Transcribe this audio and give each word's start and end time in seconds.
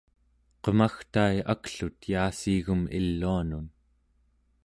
qemagtai 0.63 1.35
aklut 1.53 1.99
yaassiigem 2.11 2.83
iluanun 2.97 3.67